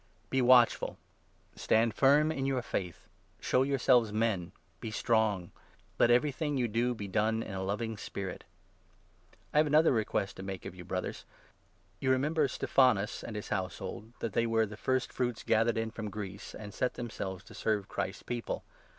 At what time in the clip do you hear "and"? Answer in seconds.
13.23-13.35, 14.05-14.13, 16.55-16.73